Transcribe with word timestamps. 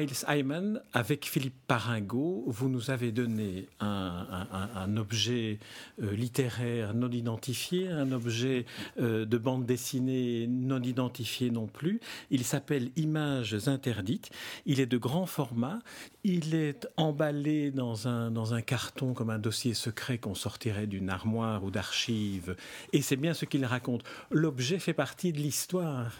Miles 0.00 0.24
Hyman, 0.28 0.80
avec 0.94 1.26
Philippe 1.26 1.58
Paringot, 1.66 2.44
vous 2.46 2.70
nous 2.70 2.90
avez 2.90 3.12
donné 3.12 3.68
un, 3.80 4.96
objet 4.96 5.58
euh, 6.02 6.12
littéraire 6.12 6.94
non 6.94 7.10
identifié, 7.10 7.88
un 7.88 8.10
objet 8.12 8.64
euh, 8.98 9.26
de 9.26 9.36
bande 9.36 9.66
dessinée 9.66 10.46
non 10.48 10.80
identifié 10.82 11.50
non 11.50 11.66
plus. 11.66 12.00
Il 12.30 12.44
s'appelle 12.44 12.90
Images 12.96 13.68
interdites. 13.68 14.30
Il 14.64 14.80
est 14.80 14.86
de 14.86 14.96
grand 14.96 15.26
format. 15.26 15.80
Il 16.24 16.54
est 16.54 16.88
emballé 16.96 17.70
dans 17.70 18.08
un, 18.08 18.30
dans 18.30 18.54
un 18.54 18.62
carton 18.62 19.12
comme 19.12 19.28
un 19.28 19.38
dossier 19.38 19.74
secret 19.74 20.16
qu'on 20.16 20.34
sortirait 20.34 20.86
d'une 20.86 21.10
armoire 21.10 21.62
ou 21.62 21.70
d'archives. 21.70 22.56
Et 22.94 23.02
c'est 23.02 23.16
bien 23.16 23.34
ce 23.34 23.44
qu'il 23.44 23.66
raconte. 23.66 24.02
L'objet 24.30 24.78
fait 24.78 24.94
partie 24.94 25.32
de 25.32 25.38
l'histoire. 25.38 26.10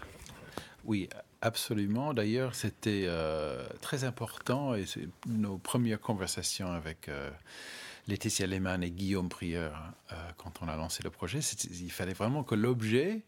Oui, 0.84 1.08
Absolument. 1.42 2.12
D'ailleurs, 2.12 2.54
c'était 2.54 3.06
euh, 3.06 3.66
très 3.80 4.04
important 4.04 4.74
et 4.74 4.84
nos 5.26 5.56
premières 5.56 6.00
conversations 6.00 6.70
avec 6.70 7.08
euh, 7.08 7.30
Laetitia 8.08 8.46
Lehmann 8.46 8.82
et 8.82 8.90
Guillaume 8.90 9.30
Prieur 9.30 9.72
euh, 10.12 10.16
quand 10.36 10.60
on 10.60 10.68
a 10.68 10.76
lancé 10.76 11.02
le 11.02 11.08
projet, 11.08 11.38
il 11.38 11.90
fallait 11.90 12.12
vraiment 12.12 12.44
que 12.44 12.54
l'objet 12.54 13.22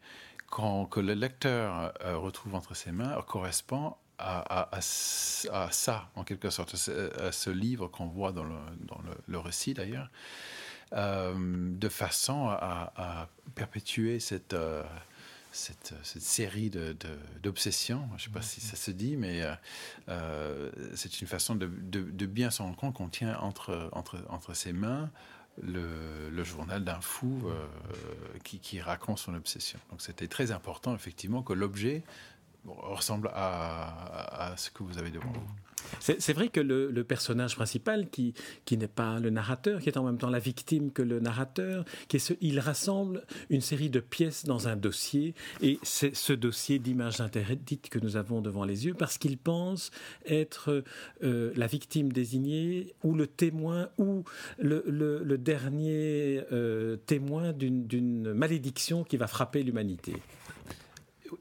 que 0.91 0.99
le 0.99 1.15
lecteur 1.15 1.91
retrouve 2.21 2.53
entre 2.53 2.75
ses 2.75 2.91
mains 2.91 3.19
correspond 3.23 3.95
à, 4.19 4.69
ça, 4.81 6.11
en 6.13 6.23
quelque 6.23 6.51
sorte, 6.51 6.75
à 7.19 7.31
ce 7.31 7.49
livre 7.49 7.87
qu'on 7.87 8.05
voit 8.05 8.31
dans 8.31 8.43
le, 8.43 9.39
récit 9.39 9.73
d'ailleurs, 9.73 10.11
de 10.91 11.89
façon 11.89 12.49
à, 12.49 13.29
perpétuer 13.55 14.19
cette 14.19 14.55
cette, 15.53 15.93
série 16.03 16.71
d'obsessions. 17.41 18.07
je 18.09 18.13
ne 18.13 18.19
sais 18.19 18.29
pas 18.29 18.41
si 18.41 18.61
ça 18.61 18.75
se 18.75 18.91
dit, 18.91 19.15
mais 19.17 19.43
euh, 19.43 19.53
euh, 20.09 20.71
c'est 20.95 21.21
une 21.21 21.27
façon 21.27 21.55
de, 21.55 21.67
bien 22.25 22.49
se 22.49 22.61
rendre 22.61 22.75
compte 22.75 22.95
qu'on 22.95 23.09
tient 23.09 23.37
entre, 23.39 23.89
entre, 23.93 24.17
entre 24.29 24.53
ses 24.53 24.73
mains 24.73 25.11
le, 25.61 26.43
journal 26.43 26.83
d'un 26.83 26.99
fou 26.99 27.43
euh, 27.45 27.67
qui, 28.43 28.59
qui, 28.59 28.81
raconte 28.81 29.19
son 29.19 29.35
obsession. 29.35 29.79
Donc 29.91 30.01
c'était 30.01 30.27
très 30.27 30.51
important, 30.51 30.95
effectivement, 30.95 31.43
que 31.43 31.53
l'objet 31.53 32.03
ressemble 32.65 33.29
à, 33.33 34.51
à, 34.51 34.57
ce 34.57 34.71
que 34.71 34.83
vous 34.83 34.97
avez 34.97 35.11
devant 35.11 35.31
vous. 35.31 35.47
C'est 35.99 36.33
vrai 36.33 36.49
que 36.49 36.59
le, 36.59 37.03
personnage 37.03 37.55
principal, 37.55 38.09
qui, 38.09 38.33
qui 38.65 38.77
n'est 38.77 38.87
pas 38.87 39.19
le 39.19 39.29
narrateur, 39.29 39.81
qui 39.81 39.89
est 39.89 39.97
en 39.97 40.03
même 40.03 40.17
temps 40.17 40.29
la 40.29 40.39
victime 40.39 40.91
que 40.91 41.01
le 41.01 41.19
narrateur, 41.19 41.85
qui 42.07 42.17
il 42.41 42.59
rassemble 42.59 43.23
une 43.49 43.61
série 43.61 43.89
de 43.89 43.99
pièces 43.99 44.45
dans 44.45 44.67
un 44.67 44.75
dossier, 44.75 45.33
et 45.61 45.79
c'est 45.83 46.15
ce 46.15 46.33
dossier 46.33 46.79
d'images 46.79 47.21
interdites 47.21 47.89
que 47.89 47.99
nous 47.99 48.17
avons 48.17 48.41
devant 48.41 48.63
les 48.63 48.85
yeux, 48.85 48.93
parce 48.93 49.17
qu'il 49.17 49.37
pense 49.37 49.91
être 50.25 50.83
euh, 51.23 51.51
la 51.55 51.67
victime 51.67 52.11
désignée, 52.11 52.93
ou 53.03 53.15
le 53.15 53.27
témoin, 53.27 53.89
ou 53.97 54.23
le, 54.59 54.83
le, 54.87 55.37
dernier 55.37 56.41
euh, 56.51 56.97
témoin 56.97 57.53
d'une 57.53 58.33
malédiction 58.33 59.03
qui 59.03 59.17
va 59.17 59.27
frapper 59.27 59.63
l'humanité. 59.63 60.13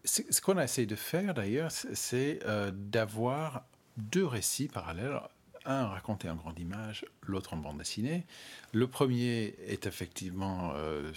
Ce 0.05 0.41
qu'on 0.41 0.57
a 0.57 0.65
essayé 0.65 0.87
de 0.87 0.97
faire 0.97 1.35
d'ailleurs, 1.35 1.71
c'est 1.71 2.41
euh, 2.47 2.71
d'avoir 2.73 3.67
deux 3.97 4.27
récits 4.27 4.69
parallèles. 4.69 5.21
Un 5.65 5.87
raconté 5.87 6.29
en 6.29 6.35
grande 6.35 6.59
image, 6.59 7.07
l'autre 7.23 7.55
en 7.55 7.57
bande 7.57 7.79
dessinée. 7.79 8.25
Le 8.73 8.89
premier 8.89 9.55
est 9.69 9.87
effectivement, 9.87 10.73
euh, 10.75 11.13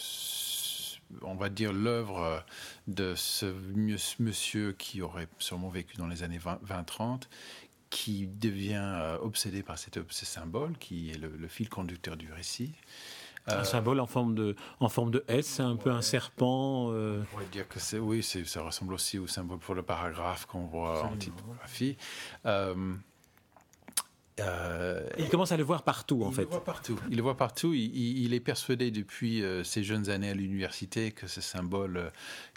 on 1.23 1.33
va 1.33 1.49
dire, 1.49 1.73
l'œuvre 1.73 2.45
de 2.87 3.15
ce 3.15 3.47
monsieur 4.19 4.73
qui 4.73 5.01
aurait 5.01 5.27
sûrement 5.39 5.69
vécu 5.69 5.97
dans 5.97 6.05
les 6.05 6.21
années 6.21 6.37
20-30, 6.39 7.23
qui 7.89 8.27
devient 8.27 8.75
euh, 8.75 9.17
obsédé 9.19 9.63
par 9.63 9.79
cet, 9.79 9.99
ce 10.11 10.25
symbole 10.25 10.77
qui 10.77 11.09
est 11.09 11.17
le 11.17 11.47
fil 11.47 11.67
conducteur 11.67 12.15
du 12.15 12.31
récit. 12.31 12.73
Un 13.47 13.63
symbole 13.63 13.99
en 13.99 14.07
forme 14.07 14.33
de, 14.33 14.55
en 14.79 14.89
forme 14.89 15.11
de 15.11 15.23
S, 15.27 15.45
c'est 15.45 15.63
un 15.63 15.75
peu 15.75 15.91
un 15.91 16.01
serpent. 16.01 16.91
Euh. 16.91 17.21
On 17.21 17.25
pourrait 17.25 17.45
dire 17.51 17.67
que 17.67 17.79
c'est, 17.79 17.99
oui, 17.99 18.23
ça 18.23 18.61
ressemble 18.61 18.93
aussi 18.93 19.19
au 19.19 19.27
symbole 19.27 19.59
pour 19.59 19.75
le 19.75 19.83
paragraphe 19.83 20.45
qu'on 20.45 20.65
voit 20.65 21.03
en 21.03 21.15
typographie. 21.15 21.97
Euh, 24.41 24.99
euh, 24.99 25.09
il 25.17 25.29
commence 25.29 25.51
à 25.51 25.57
le 25.57 25.63
voir 25.63 25.83
partout, 25.83 26.23
en 26.23 26.29
il 26.29 26.35
fait. 26.35 26.41
Le 26.41 26.49
voit 26.49 26.63
partout. 26.63 26.99
Il 27.09 27.17
le 27.17 27.23
voit 27.23 27.37
partout. 27.37 27.73
Il, 27.73 28.33
est 28.33 28.39
persuadé 28.39 28.91
depuis 28.91 29.43
ses 29.63 29.83
jeunes 29.83 30.09
années 30.09 30.29
à 30.29 30.33
l'université 30.33 31.11
que 31.11 31.27
ce 31.27 31.41
symbole 31.41 32.11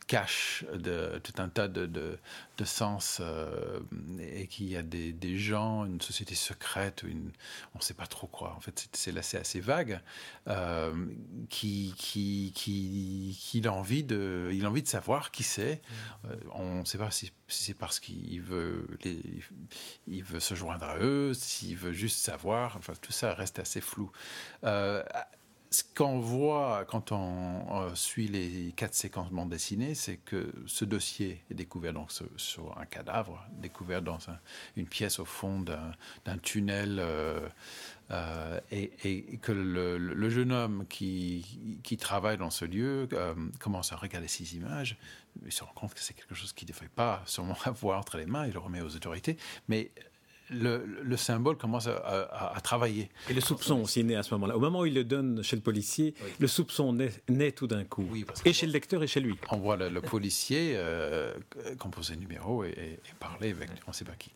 cache 0.09 0.65
de, 0.75 1.21
tout 1.23 1.35
un 1.41 1.49
tas 1.49 1.69
de, 1.69 1.87
de, 1.87 2.19
sens 2.65 3.19
euh, 3.21 3.79
et 4.19 4.49
qu'il 4.49 4.69
y 4.69 4.77
a 4.77 4.83
des, 4.83 5.13
des, 5.13 5.39
gens, 5.39 5.85
une 5.85 6.01
société 6.01 6.35
secrète, 6.35 7.05
une, 7.07 7.31
on 7.75 7.79
ne 7.79 7.83
sait 7.83 7.95
pas 7.95 8.07
trop 8.07 8.27
quoi. 8.27 8.55
En 8.57 8.61
fait, 8.61 8.89
c'est 8.93 9.17
assez, 9.17 9.37
assez 9.37 9.61
vague. 9.61 10.01
Euh, 10.49 10.93
qui, 11.51 11.95
qui, 11.97 12.53
qui, 12.55 13.39
qui, 13.39 13.67
a 13.67 13.73
envie 13.73 14.03
de, 14.03 14.51
il 14.53 14.65
a 14.65 14.71
envie 14.71 14.83
de 14.83 14.89
savoir 14.89 15.31
qui 15.31 15.45
c'est. 15.45 15.83
Euh, 16.25 16.35
on 16.55 16.81
ne 16.81 16.85
sait 16.85 16.99
pas 16.99 17.11
si, 17.11 17.31
c'est 17.49 17.75
parce 17.75 17.99
qu'il 17.99 18.41
veut, 18.43 18.87
il 20.07 20.23
veut 20.23 20.41
se 20.41 20.55
joindre 20.55 20.85
à 20.85 20.99
eux, 20.99 21.33
s'il 21.35 21.77
veut 21.77 21.93
juste 21.93 22.19
savoir. 22.19 22.77
Enfin, 22.77 22.93
tout 23.01 23.13
ça 23.13 23.35
reste 23.35 23.59
assez 23.59 23.81
flou 23.81 24.11
ce 25.71 25.83
qu'on 25.95 26.19
voit 26.19 26.87
quand 26.87 27.13
on 27.13 27.83
euh, 27.83 27.95
suit 27.95 28.29
les 28.29 28.73
quatre 28.73 28.95
séquences 28.95 29.31
bandes 29.31 29.51
dessinées, 29.51 29.95
c'est 29.95 30.17
que 30.17 30.51
ce 30.67 30.85
dossier 30.85 31.45
est 31.51 31.55
découvert 31.55 31.93
donc 31.93 32.11
sur, 32.37 32.79
un 32.79 32.87
cadavre, 32.87 33.45
découvert 33.53 34.01
dans 34.01 34.19
une 34.77 34.87
pièce 34.87 35.19
au 35.19 35.27
fond 35.27 35.61
d'un 35.61 36.39
tunnel, 36.39 36.99
euh, 37.01 37.49
euh, 38.11 38.61
et, 38.71 39.39
que 39.43 39.53
le, 39.53 40.31
jeune 40.31 40.53
homme 40.53 40.87
qui, 40.89 41.81
qui, 41.83 41.99
travaille 41.99 42.39
dans 42.39 42.51
ce 42.51 42.65
lieu 42.65 43.07
commence 43.61 43.93
à 43.93 43.97
regarder 43.97 44.29
ces 44.29 44.57
images, 44.57 44.97
il 45.45 45.53
se 45.53 45.63
rend 45.63 45.73
compte 45.75 45.93
que 45.93 46.01
c'est 46.01 46.15
quelque 46.15 46.35
chose 46.35 46.55
qu'il 46.55 46.67
ne 46.67 46.73
devrait 46.73 46.89
pas 46.89 47.23
sûrement 47.27 47.59
avoir 47.65 47.99
entre 47.99 48.17
les 48.17 48.27
mains, 48.27 48.47
il 48.47 48.55
le 48.55 48.59
remet 48.59 48.81
aux 48.81 48.97
autorités, 48.97 49.37
mais 49.69 49.91
le, 50.51 51.17
symbole 51.17 51.57
commence 51.57 51.87
à, 51.87 52.61
travailler. 52.63 53.09
Et 53.29 53.35
le 53.35 53.41
soupçon 53.41 53.83
aussi 53.83 54.05
naît 54.05 54.17
à 54.17 54.23
ce 54.23 54.35
moment-là. 54.35 54.57
Au 54.57 54.61
moment 54.61 54.81
où 54.81 54.87
il 54.87 54.95
le 54.95 55.05
donne 55.05 55.43
chez 55.43 55.57
le 55.57 55.63
policier, 55.63 56.15
le 56.39 56.47
soupçon 56.47 56.93
naît, 56.93 57.53
tout 57.53 57.67
d'un 57.67 57.85
coup. 57.85 58.09
et 58.45 58.53
chez 58.53 58.67
le 58.67 58.73
lecteur 58.73 59.03
et 59.03 59.07
chez 59.07 59.21
lui. 59.21 59.37
On 59.51 59.59
voit 59.59 59.77
le, 59.77 60.01
policier 60.01 60.73
euh, 60.77 61.35
composer 61.79 62.15
le 62.15 62.21
numéro 62.21 62.65
et, 62.65 62.99
parler 63.19 63.51
avec 63.51 63.71
on 63.87 63.91
ne 63.91 63.95
sait 63.95 64.05
pas 64.05 64.17
qui. 64.19 64.33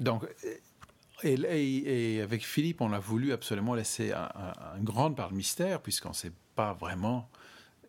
Donc. 0.00 0.24
Et, 1.22 2.20
avec 2.22 2.44
Philippe, 2.44 2.82
on 2.82 2.92
a 2.92 2.98
voulu 2.98 3.32
absolument 3.32 3.74
laisser 3.74 4.12
une 4.12 4.84
grande 4.84 5.16
part 5.16 5.30
de 5.30 5.34
mystère, 5.34 5.80
puisqu'on 5.80 6.10
ne 6.10 6.14
sait 6.14 6.32
pas 6.54 6.74
vraiment 6.74 7.30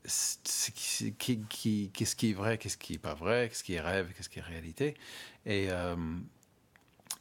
qu'est-ce 0.04 0.72
qui, 1.12 1.92
qui, 1.92 2.30
est 2.30 2.34
vrai, 2.34 2.58
qu'est-ce 2.58 2.78
qui 2.78 2.94
n'est 2.94 3.00
pas 3.00 3.14
vrai, 3.14 3.50
qu'est-ce 3.50 3.64
qui 3.64 3.74
est 3.74 3.82
rêve, 3.82 4.14
qu'est-ce 4.16 4.30
qui 4.30 4.40
est 4.40 4.44
réalité. 4.44 4.96
Et, 5.46 5.68
euh, 5.70 5.96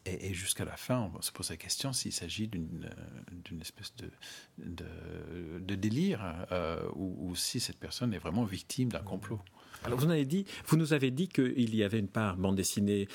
et, 0.07 0.35
jusqu'à 0.35 0.65
la 0.65 0.77
fin, 0.77 1.11
on 1.15 1.23
se 1.23 1.33
pose 1.33 1.51
la 1.51 1.57
question 1.57 1.93
s'il 1.93 2.13
s'agit 2.13 2.49
d'une 2.49 2.91
euh, 3.53 3.61
espèce 3.61 3.93
de, 3.97 4.85
de, 5.59 5.75
délire 5.75 6.47
euh, 6.53 6.81
ou, 6.95 7.35
si 7.35 7.61
cette 7.61 7.79
personne 7.79 8.15
est 8.15 8.19
vraiment 8.19 8.45
victime 8.45 8.91
d'un 8.91 9.03
complot. 9.03 9.41
Alors 9.85 9.99
vous, 9.99 10.09
vous 10.67 10.77
nous 10.77 10.93
avez 10.93 11.11
dit 11.11 11.29
qu'il 11.29 11.75
y 11.75 11.83
avait 11.83 11.99
une 11.99 12.09
part 12.09 12.37
bande 12.37 12.57
dessinée 12.57 13.09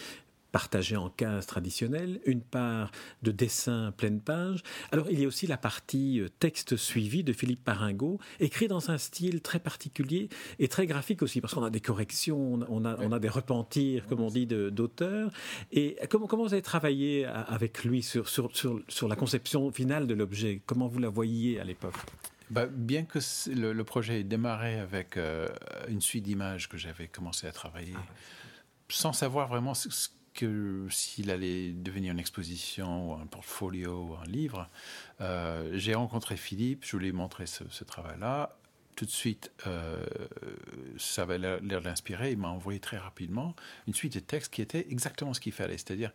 partagée 0.51 0.97
en 0.97 1.09
cases 1.09 1.47
traditionnelles, 1.47 2.19
une 2.25 2.41
part 2.41 2.91
de 3.21 3.31
dessin 3.31 3.91
pleine 3.95 4.21
page. 4.21 4.63
Alors 4.91 5.09
il 5.09 5.19
y 5.19 5.25
a 5.25 5.27
aussi 5.27 5.47
la 5.47 5.57
partie 5.57 6.19
euh, 6.19 6.29
texte 6.39 6.75
suivi 6.75 7.23
de 7.23 7.33
Philippe 7.33 7.63
Paringot, 7.63 8.19
écrit 8.39 8.67
dans 8.67 8.91
un 8.91 8.97
style 8.97 9.41
très 9.41 9.59
particulier 9.59 10.29
et 10.59 10.67
très 10.67 10.85
graphique 10.87 11.21
aussi, 11.21 11.41
parce 11.41 11.53
qu'on 11.53 11.63
a 11.63 11.69
des 11.69 11.81
corrections, 11.81 12.59
on 12.67 12.85
a, 12.85 12.97
on 12.99 13.11
a 13.11 13.19
des 13.19 13.29
repentirs, 13.29 14.05
comme 14.07 14.21
on 14.21 14.29
dit, 14.29 14.45
d'auteur. 14.45 15.31
Et 15.71 15.97
comment, 16.09 16.27
comment 16.27 16.43
vous 16.43 16.53
avez 16.53 16.61
travaillé 16.61 17.25
avec 17.25 17.83
lui 17.83 18.03
sur, 18.03 18.29
sur, 18.29 18.55
sur, 18.55 18.81
sur 18.87 19.07
la 19.07 19.15
conception 19.15 19.71
finale 19.71 20.07
de 20.07 20.13
l'objet? 20.13 20.61
Comment 20.65 20.87
vous 20.87 20.99
la 20.99 21.09
voyiez 21.09 21.59
à 21.59 21.63
l'époque? 21.63 21.95
Bah, 22.49 22.65
bien 22.65 23.03
que 23.03 23.19
le, 23.49 23.83
projet 23.83 24.19
ait 24.19 24.23
démarré 24.25 24.77
avec 24.77 25.15
euh, 25.15 25.47
une 25.87 26.01
suite 26.01 26.25
d'images 26.25 26.67
que 26.67 26.77
j'avais 26.77 27.07
commencé 27.07 27.47
à 27.47 27.51
travailler, 27.53 27.93
ah 27.95 28.03
sans 28.89 29.13
savoir 29.13 29.47
vraiment 29.47 29.73
ce, 29.73 29.89
ce 29.89 30.09
que 30.33 30.87
s'il 30.89 31.29
allait 31.31 31.71
devenir 31.71 32.11
une 32.11 32.19
exposition 32.19 33.11
ou 33.11 33.13
un 33.15 33.25
portfolio 33.25 34.03
ou 34.09 34.15
un 34.15 34.25
livre, 34.25 34.69
euh, 35.19 35.71
j'ai 35.73 35.93
rencontré 35.93 36.37
Philippe, 36.37 36.85
je 36.85 36.97
lui 36.97 37.09
ai 37.09 37.11
montré 37.11 37.45
ce, 37.45 37.83
travail-là. 37.83 38.55
tout 38.95 39.05
de 39.05 39.11
suite, 39.11 39.51
ça 40.97 41.23
avait 41.23 41.37
l'air 41.37 41.81
d'inspirer. 41.81 42.31
Il 42.31 42.37
m'a 42.37 42.49
envoyé 42.49 42.79
très 42.79 42.97
rapidement 42.97 43.55
une 43.87 43.93
suite 43.93 44.13
de 44.13 44.19
textes 44.19 44.53
qui 44.53 44.61
étaient 44.61 44.87
exactement 44.89 45.33
ce 45.33 45.39
qu'il 45.39 45.53
fallait, 45.53 45.77
c'est-à-dire 45.77 46.11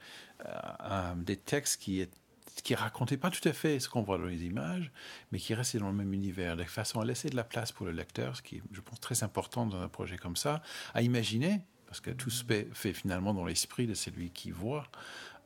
des 1.24 1.36
textes 1.36 1.80
qui 1.80 2.00
étaient 2.00 2.16
qui 2.62 2.74
pas 3.16 3.30
tout 3.30 3.48
à 3.48 3.52
fait 3.52 3.80
ce 3.80 3.88
qu'on 3.88 4.02
voit 4.02 4.18
dans 4.18 4.24
les 4.24 4.44
images, 4.44 4.90
mais 5.30 5.38
qui 5.38 5.54
restait 5.54 5.78
dans 5.78 5.88
le 5.88 5.94
même 5.94 6.12
univers, 6.12 6.56
de 6.56 6.64
façon 6.64 7.00
à 7.00 7.04
laisser 7.04 7.28
de 7.28 7.36
la 7.36 7.44
place 7.44 7.72
pour 7.72 7.86
le 7.86 7.92
lecteur, 7.92 8.36
ce 8.36 8.42
qui 8.42 8.56
est, 8.56 8.62
je 8.72 8.80
pense, 8.80 9.00
très 9.00 9.22
important 9.22 9.66
dans 9.66 9.80
un 9.80 9.88
projet 9.88 10.16
comme 10.16 10.36
ça, 10.36 10.62
à 10.94 11.02
imaginer, 11.02 11.60
parce 11.96 12.14
que 12.14 12.22
tout 12.22 12.28
se 12.28 12.44
fait 12.75 12.93
finalement 12.93 13.32
dans 13.32 13.46
l'esprit 13.46 13.87
de 13.87 13.94
celui 13.94 14.28
qui 14.28 14.50
voit, 14.50 14.87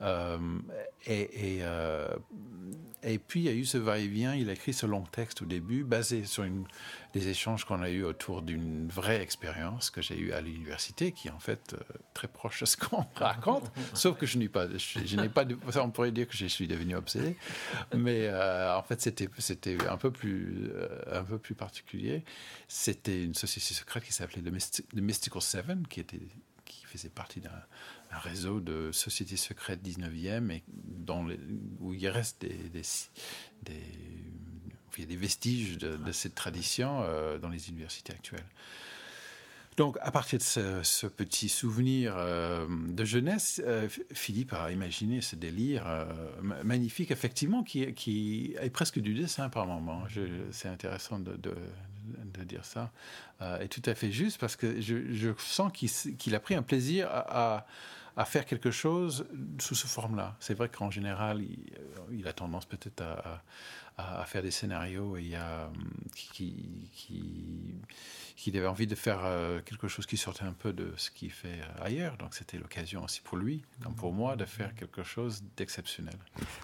euh, 0.02 0.38
et, 1.06 1.58
euh, 1.62 2.08
et, 3.02 3.18
puis, 3.18 3.40
il 3.40 3.46
y 3.46 3.48
a 3.48 3.52
eu 3.52 3.64
ce 3.64 3.78
va-et-vient. 3.78 4.34
Il 4.34 4.48
a 4.48 4.52
écrit 4.52 4.72
ce 4.72 4.86
long 4.86 5.02
texte 5.02 5.42
au 5.42 5.44
début, 5.44 5.84
basé 5.84 6.24
sur 6.24 6.44
des 7.12 7.28
échanges 7.28 7.64
qu'on 7.64 7.82
a 7.82 7.90
eus 7.90 8.04
autour 8.04 8.42
d'une 8.42 8.88
vraie 8.88 9.20
expérience 9.20 9.90
que 9.90 10.00
j'ai 10.00 10.18
eue 10.18 10.32
à 10.32 10.40
l'université, 10.40 11.12
qui 11.12 11.28
est 11.28 11.30
en 11.30 11.38
fait 11.38 11.74
euh, 11.74 11.78
très 12.14 12.28
proche 12.28 12.60
de 12.60 12.66
ce 12.66 12.76
qu'on 12.76 13.04
raconte, 13.16 13.70
sauf 13.94 14.16
que 14.16 14.26
je 14.26 14.38
n'ai 14.38 14.48
pas, 14.48 14.66
je, 14.68 15.16
n'ai 15.16 15.28
pas, 15.28 15.44
on 15.76 15.90
pourrait 15.90 16.12
dire 16.12 16.28
que 16.28 16.36
je 16.36 16.46
suis 16.46 16.68
devenu 16.68 16.94
obsédé, 16.94 17.36
mais 17.94 18.30
en 18.30 18.82
fait, 18.82 19.00
c'était, 19.00 19.28
c'était 19.38 19.76
un 19.88 19.96
peu 19.96 20.10
plus, 20.10 20.70
un 21.10 21.24
peu 21.24 21.38
plus 21.38 21.54
particulier. 21.54 22.24
C'était 22.68 23.24
une 23.24 23.34
société 23.34 23.74
secrète 23.74 24.04
qui 24.04 24.12
s'appelait 24.12 24.42
The, 24.42 24.94
Mystical 24.94 25.42
Seven, 25.42 25.86
qui 25.88 26.00
était, 26.00 26.20
qui 26.64 26.86
faisait 26.86 27.08
partie 27.08 27.40
d'un 27.40 27.50
un 28.10 28.18
réseau 28.18 28.60
de 28.60 28.90
sociétés 28.92 29.36
secrètes 29.36 29.82
19e 29.82 30.50
et 30.50 30.62
dans 30.68 31.26
où 31.80 31.94
il 31.94 32.08
reste 32.08 32.42
des, 32.42 32.70
des, 32.70 32.82
il 35.00 35.04
y 35.04 35.06
a 35.06 35.08
des 35.08 35.16
vestiges 35.16 35.78
de, 35.78 36.12
cette 36.12 36.34
tradition 36.34 37.02
euh, 37.02 37.38
dans 37.38 37.48
les 37.48 37.70
universités 37.70 38.12
actuelles. 38.12 38.44
Donc, 39.76 39.96
à 40.02 40.10
partir 40.10 40.38
de 40.38 40.82
ce, 40.82 41.06
petit 41.06 41.48
souvenir 41.48 42.14
euh, 42.18 42.66
de 42.68 43.04
jeunesse, 43.04 43.62
euh, 43.64 43.88
Philippe 44.12 44.52
a 44.52 44.70
imaginé 44.70 45.22
ce 45.22 45.36
délire 45.36 45.86
magnifique, 46.42 47.10
effectivement, 47.10 47.62
qui, 47.62 47.94
qui, 47.94 48.54
est 48.60 48.68
presque 48.68 48.98
du 48.98 49.14
dessin 49.14 49.48
par 49.48 49.66
moment. 49.66 50.02
C'est 50.50 50.68
intéressant 50.68 51.18
de, 51.18 51.34
de, 51.36 51.54
de, 52.30 52.44
dire 52.44 52.64
ça. 52.64 52.90
et 53.60 53.68
tout 53.68 53.82
à 53.86 53.94
fait 53.94 54.10
juste, 54.10 54.38
parce 54.38 54.56
que 54.56 54.80
je, 54.80 55.32
sens 55.38 55.72
qu'il 55.72 56.34
a 56.34 56.40
pris 56.40 56.54
un 56.54 56.62
plaisir 56.62 57.08
à 57.10 57.66
à 58.16 58.24
faire 58.24 58.44
quelque 58.44 58.70
chose 58.70 59.26
sous 59.58 59.74
ce 59.74 59.86
forme-là. 59.86 60.36
C'est 60.40 60.54
vrai 60.54 60.68
qu'en 60.68 60.90
général, 60.90 61.42
il, 62.10 62.28
a 62.28 62.32
tendance 62.32 62.66
peut-être 62.66 63.02
à, 63.02 63.42
à, 64.00 64.24
faire 64.26 64.42
des 64.42 64.50
scénarios 64.50 65.16
et 65.16 65.34
à, 65.34 65.70
qui, 66.14 66.88
qui, 66.92 67.74
qu'il 68.40 68.56
avait 68.56 68.66
envie 68.66 68.86
de 68.86 68.94
faire 68.94 69.20
euh, 69.24 69.60
quelque 69.64 69.86
chose 69.86 70.06
qui 70.06 70.16
sortait 70.16 70.44
un 70.44 70.52
peu 70.52 70.72
de 70.72 70.92
ce 70.96 71.10
qu'il 71.10 71.30
fait 71.30 71.48
euh, 71.48 71.84
ailleurs. 71.84 72.16
Donc 72.16 72.34
c'était 72.34 72.56
l'occasion 72.56 73.04
aussi 73.04 73.20
pour 73.20 73.36
lui, 73.36 73.62
comme 73.82 73.94
pour 73.94 74.12
moi, 74.12 74.34
de 74.36 74.46
faire 74.46 74.74
quelque 74.74 75.02
chose 75.02 75.42
d'exceptionnel. 75.56 76.14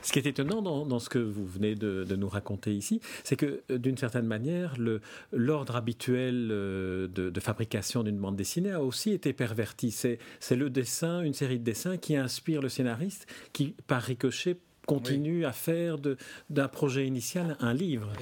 Ce 0.02 0.12
qui 0.12 0.18
est 0.18 0.26
étonnant 0.26 0.62
dans, 0.62 0.98
ce 0.98 1.08
que 1.08 1.18
vous 1.18 1.46
venez 1.46 1.74
de, 1.74 2.16
nous 2.16 2.28
raconter 2.28 2.74
ici, 2.74 3.00
c'est 3.24 3.36
que 3.36 3.62
euh, 3.70 3.78
d'une 3.78 3.98
certaine 3.98 4.26
manière, 4.26 4.74
l'ordre 5.32 5.76
habituel 5.76 6.48
de, 6.48 7.10
de 7.12 7.40
fabrication 7.40 8.02
d'une 8.02 8.18
bande 8.18 8.36
dessinée 8.36 8.72
a 8.72 8.82
aussi 8.82 9.10
été 9.10 9.34
perverti. 9.34 9.90
C'est 9.90 10.18
le 10.56 10.70
dessin, 10.70 11.20
une 11.22 11.34
série 11.34 11.58
de 11.58 11.64
dessins 11.64 11.98
qui 11.98 12.16
inspire 12.16 12.62
le 12.62 12.70
scénariste, 12.70 13.26
qui 13.52 13.74
par 13.86 14.02
ricochet 14.02 14.56
continue 14.86 15.44
à 15.44 15.52
faire 15.52 15.96
d'un 16.48 16.68
projet 16.68 17.06
initial 17.06 17.56
un 17.60 17.74
livre. 17.74 18.12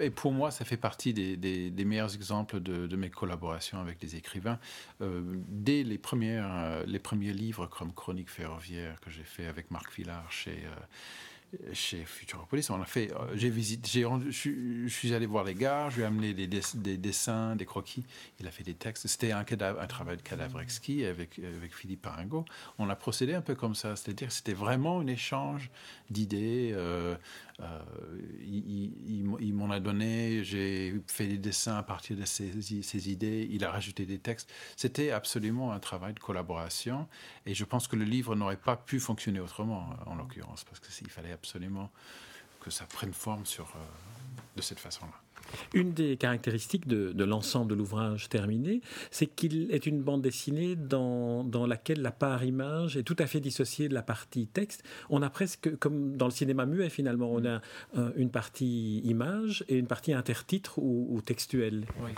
Et, 0.00 0.10
pour 0.10 0.32
moi, 0.32 0.50
ça 0.50 0.64
fait 0.64 0.76
partie 0.76 1.12
des, 1.12 1.84
meilleurs 1.84 2.14
exemples 2.14 2.60
de, 2.60 2.96
mes 2.96 3.10
collaborations 3.10 3.78
avec 3.78 3.98
des 3.98 4.16
écrivains. 4.16 4.58
Euh, 5.02 5.22
dès 5.48 5.82
les, 5.82 5.98
premières, 5.98 6.50
euh, 6.50 6.84
les 6.86 6.98
premiers 6.98 7.32
livres 7.32 7.66
comme 7.66 7.92
Chronique 7.92 8.30
ferroviaire 8.30 8.98
que 9.00 9.10
j'ai 9.10 9.24
fait 9.24 9.46
avec 9.46 9.70
Marc 9.70 9.94
Villard 9.94 10.30
chez... 10.32 10.64
Euh, 10.64 10.84
chez 11.72 12.04
Futuropolis, 12.04 12.70
on 12.70 12.80
a 12.80 12.84
fait. 12.84 13.12
Euh, 13.12 13.34
j'ai 13.34 13.50
visité, 13.50 14.04
je 14.30 14.88
suis 14.88 15.14
allé 15.14 15.26
voir 15.26 15.44
les 15.44 15.54
gars, 15.54 15.88
je 15.90 15.96
lui 15.96 16.02
ai 16.02 16.06
amené 16.06 16.34
des, 16.34 16.46
des, 16.46 16.96
dessins, 16.96 17.56
des 17.56 17.66
croquis. 17.66 18.04
Il 18.40 18.46
a 18.46 18.50
fait 18.50 18.64
des 18.64 18.74
textes. 18.74 19.06
C'était 19.06 19.32
un, 19.32 19.44
travail 19.44 20.16
de 20.16 20.22
cadavre 20.22 20.60
exquis 20.60 21.04
avec 21.04 21.40
Philippe 21.74 22.02
Paringo. 22.02 22.44
On 22.78 22.88
a 22.88 22.96
procédé 22.96 23.34
un 23.34 23.40
peu 23.40 23.54
comme 23.54 23.74
ça, 23.74 23.96
c'est-à-dire 23.96 24.32
c'était 24.32 24.54
vraiment 24.54 25.00
un 25.00 25.06
échange 25.06 25.70
d'idées. 26.10 26.72
Euh, 26.74 27.16
euh, 27.60 27.80
il, 28.42 29.54
m'en 29.54 29.70
a 29.70 29.80
donné, 29.80 30.44
j'ai 30.44 30.94
fait 31.06 31.26
des 31.26 31.38
dessins 31.38 31.76
à 31.76 31.82
partir 31.82 32.16
de 32.16 32.24
ses, 32.24 33.10
idées, 33.10 33.48
il 33.50 33.64
a 33.64 33.70
rajouté 33.70 34.04
des 34.04 34.18
textes. 34.18 34.52
C'était 34.76 35.10
absolument 35.10 35.72
un 35.72 35.78
travail 35.78 36.14
de 36.14 36.20
collaboration 36.20 37.08
et 37.46 37.54
je 37.54 37.64
pense 37.64 37.88
que 37.88 37.96
le 37.96 38.04
livre 38.04 38.34
n'aurait 38.36 38.56
pas 38.56 38.76
pu 38.76 39.00
fonctionner 39.00 39.40
autrement, 39.40 39.90
en 40.06 40.14
l'occurrence, 40.14 40.64
parce 40.64 40.80
qu'il 40.80 41.10
fallait 41.10 41.32
absolument 41.32 41.90
que 42.60 42.70
ça 42.70 42.84
prenne 42.84 43.12
forme 43.12 43.46
sur, 43.46 43.66
euh, 43.76 43.78
de 44.56 44.62
cette 44.62 44.80
façon-là. 44.80 45.25
Une 45.74 45.92
des 45.92 46.16
caractéristiques 46.16 46.86
de, 46.86 47.24
l'ensemble 47.24 47.70
de 47.70 47.74
l'ouvrage 47.74 48.28
terminé, 48.28 48.80
c'est 49.10 49.26
qu'il 49.26 49.70
est 49.70 49.86
une 49.86 50.02
bande 50.02 50.22
dessinée 50.22 50.76
dans, 50.76 51.44
laquelle 51.66 52.02
la 52.02 52.12
part 52.12 52.44
image 52.44 52.96
est 52.96 53.02
tout 53.02 53.16
à 53.18 53.26
fait 53.26 53.40
dissociée 53.40 53.88
de 53.88 53.94
la 53.94 54.02
partie 54.02 54.46
texte. 54.46 54.82
On 55.10 55.22
a 55.22 55.30
presque, 55.30 55.76
comme 55.76 56.16
dans 56.16 56.26
le 56.26 56.32
cinéma 56.32 56.66
muet 56.66 56.90
finalement, 56.90 57.30
on 57.30 57.44
a 57.44 57.60
euh, 57.96 58.10
une 58.16 58.30
partie 58.30 59.00
image 59.04 59.64
et 59.68 59.76
une 59.76 59.86
partie 59.86 60.12
intertitre 60.12 60.78
ou, 60.78 61.08
ou 61.10 61.20
textuelle. 61.20 61.84
Oui. 62.02 62.12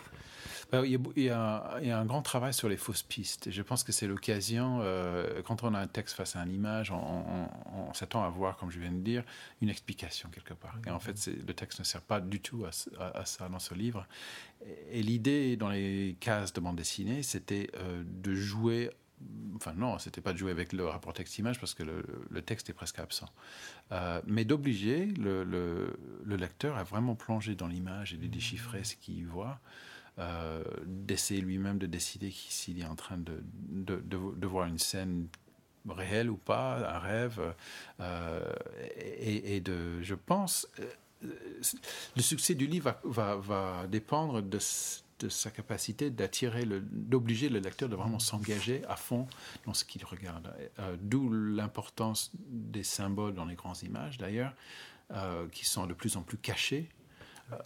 Euh, 0.74 0.86
il 0.86 1.22
y, 1.22 1.30
a, 1.30 1.78
un 1.98 2.04
grand 2.04 2.20
travail 2.20 2.52
sur 2.52 2.68
les 2.68 2.76
fausses 2.76 3.02
pistes. 3.02 3.50
je 3.50 3.62
pense 3.62 3.84
que 3.84 3.92
c'est 3.92 4.06
l'occasion, 4.06 4.80
euh, 4.82 5.40
quand 5.42 5.62
on 5.62 5.72
a 5.72 5.80
un 5.80 5.86
texte 5.86 6.14
face 6.14 6.36
à 6.36 6.42
une 6.42 6.52
image, 6.52 6.90
on, 6.90 7.92
s'attend 7.94 8.22
à 8.22 8.28
voir, 8.28 8.56
comme 8.58 8.70
je 8.70 8.78
viens 8.78 8.92
de 8.92 9.00
dire, 9.00 9.24
une 9.62 9.70
explication 9.70 10.28
quelque 10.28 10.52
part. 10.52 10.78
Et 10.86 10.90
en 10.90 11.00
fait, 11.00 11.14
le 11.26 11.54
texte 11.54 11.78
ne 11.78 11.84
sert 11.84 12.02
pas 12.02 12.20
du 12.20 12.40
tout 12.40 12.66
à, 12.66 13.24
ça 13.24 13.48
dans 13.48 13.58
ce 13.58 13.74
livre. 13.74 14.06
Et, 14.90 15.02
l'idée 15.02 15.56
dans 15.56 15.70
les 15.70 16.16
cases 16.20 16.52
de 16.52 16.60
bande 16.60 16.76
dessinée, 16.76 17.22
c'était 17.22 17.70
euh, 17.76 18.02
de 18.04 18.34
jouer 18.34 18.90
enfin 19.56 19.72
non, 19.74 19.98
c'était 19.98 20.20
pas 20.20 20.32
de 20.32 20.38
jouer 20.38 20.52
avec 20.52 20.72
le 20.72 20.86
rapport 20.86 21.12
texte-image 21.12 21.58
parce 21.58 21.74
que 21.74 21.82
le, 21.82 22.42
texte 22.42 22.70
est 22.70 22.72
presque 22.72 23.00
absent, 23.00 23.28
mais 24.28 24.44
d'obliger 24.44 25.06
le, 25.06 25.42
le, 25.42 26.36
lecteur 26.36 26.76
à 26.76 26.84
vraiment 26.84 27.16
plonger 27.16 27.56
dans 27.56 27.66
l'image 27.66 28.14
et 28.14 28.16
de 28.16 28.28
déchiffrer 28.28 28.84
ce 28.84 28.94
qu'il 28.94 29.26
voit. 29.26 29.58
Euh, 30.18 30.64
d'essayer 30.84 31.40
lui-même 31.40 31.78
de 31.78 31.86
décider 31.86 32.32
s'il 32.32 32.80
est 32.80 32.84
en 32.84 32.96
train 32.96 33.18
de, 33.18 33.40
de, 33.70 34.46
voir 34.48 34.66
une 34.66 34.78
scène 34.78 35.28
réelle 35.88 36.28
ou 36.28 36.36
pas, 36.36 36.92
un 36.92 36.98
rêve. 36.98 37.54
Euh, 38.00 38.52
et, 38.96 39.60
de, 39.60 40.02
je 40.02 40.16
pense, 40.16 40.66
euh, 40.80 41.30
le 42.16 42.22
succès 42.22 42.56
du 42.56 42.66
livre 42.66 42.96
va, 43.04 43.36
va, 43.36 43.86
dépendre 43.86 44.42
de, 44.42 44.58
de, 45.20 45.28
sa 45.28 45.52
capacité 45.52 46.10
d'attirer, 46.10 46.64
d'obliger 46.66 47.48
le 47.48 47.60
lecteur 47.60 47.88
de 47.88 47.94
vraiment 47.94 48.18
s'engager 48.18 48.84
à 48.88 48.96
fond 48.96 49.28
dans 49.66 49.74
ce 49.74 49.84
qu'il 49.84 50.04
regarde. 50.04 50.52
D'où 51.00 51.32
l'importance 51.32 52.32
des 52.34 52.82
symboles 52.82 53.34
dans 53.34 53.44
les 53.44 53.54
grandes 53.54 53.82
images, 53.84 54.18
d'ailleurs, 54.18 54.52
qui 55.52 55.64
sont 55.64 55.86
de 55.86 55.94
plus 55.94 56.16
en 56.16 56.22
plus 56.22 56.38
cachés 56.38 56.88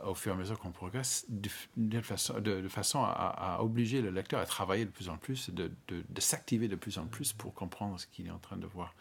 au 0.05 0.15
fur 0.15 0.33
et 0.33 0.35
à 0.35 0.39
mesure 0.39 0.59
qu'on 0.59 0.71
progresse, 0.71 1.27
de, 1.29 2.01
façon, 2.01 2.39
de, 2.39 2.69
façon 2.69 3.03
à, 3.03 3.59
obliger 3.61 4.01
le 4.01 4.11
lecteur 4.11 4.41
à 4.41 4.47
travailler 4.47 4.85
de 4.85 4.91
plus 4.91 5.09
en 5.09 5.17
plus, 5.17 5.51
de, 5.51 5.71
s'activer 6.19 6.69
de 6.69 6.77
plus 6.77 6.99
en 6.99 7.07
plus 7.07 7.33
pour 7.33 7.53
comprendre 7.55 7.99
ce 7.99 8.07
qu'il 8.07 8.27
est 8.27 8.31
en 8.31 8.39
train 8.39 8.57
de 8.57 8.67
voir. 8.67 8.95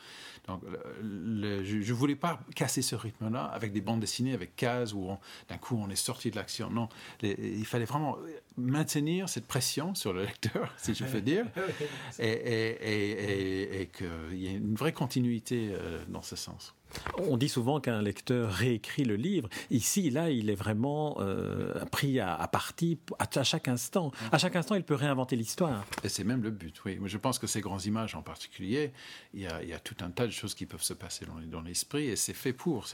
Donc, 0.47 0.61
je 1.01 1.77
ne 1.77 1.93
voulais 1.93 2.15
pas 2.15 2.39
casser 2.55 2.81
ce 2.81 2.95
rythme-là 2.95 3.45
avec 3.45 3.73
des 3.73 3.81
bandes 3.81 3.99
dessinées, 3.99 4.33
avec 4.33 4.55
cases 4.55 4.93
où 4.93 5.09
d'un 5.49 5.57
coup 5.57 5.77
on 5.79 5.89
est 5.89 5.95
sorti 5.95 6.31
de 6.31 6.35
l'action. 6.35 6.69
Non, 6.69 6.89
il 7.21 7.65
fallait 7.65 7.85
vraiment 7.85 8.17
maintenir 8.57 9.29
cette 9.29 9.47
pression 9.47 9.93
sur 9.95 10.13
le 10.13 10.23
lecteur, 10.23 10.73
si 10.77 10.95
je 10.95 11.05
peux 11.05 11.21
dire, 11.21 11.45
et, 12.19 12.25
et, 12.25 13.81
et 13.81 13.87
qu'il 13.87 14.37
y 14.37 14.47
ait 14.47 14.55
une 14.55 14.75
vraie 14.75 14.93
continuité 14.93 15.71
euh, 15.73 16.03
dans 16.07 16.21
ce 16.21 16.35
sens. 16.35 16.75
On 17.17 17.37
dit 17.37 17.49
souvent 17.49 17.79
qu'un 17.79 18.01
lecteur 18.01 18.51
réécrit 18.51 19.03
le 19.03 19.15
livre. 19.15 19.49
Ici, 19.69 20.09
là, 20.09 20.29
il 20.29 20.49
est 20.49 20.55
vraiment 20.55 21.17
euh, 21.19 21.73
pris 21.85 22.19
à, 22.19 22.35
partie 22.47 22.99
à, 23.19 23.43
chaque 23.43 23.67
instant. 23.67 24.11
À 24.31 24.37
chaque 24.37 24.55
instant, 24.55 24.75
il 24.75 24.83
peut 24.83 24.95
réinventer 24.95 25.35
l'histoire. 25.35 25.85
Et 26.03 26.09
c'est 26.09 26.23
même 26.23 26.43
le 26.43 26.51
but, 26.51 26.81
oui. 26.85 26.99
Je 27.05 27.17
pense 27.17 27.39
que 27.39 27.47
ces 27.47 27.61
grandes 27.61 27.85
images 27.85 28.15
en 28.15 28.21
particulier, 28.21 28.91
il 29.33 29.41
y 29.41 29.47
a, 29.47 29.79
tout 29.79 29.95
un 30.01 30.11
tas 30.11 30.25
de 30.25 30.31
choses 30.31 30.53
qui 30.53 30.65
peuvent 30.65 30.83
se 30.83 30.93
passer 30.93 31.25
dans, 31.25 31.61
l'esprit 31.61 32.07
et 32.07 32.15
c'est 32.15 32.33
fait 32.33 32.53
pour. 32.53 32.87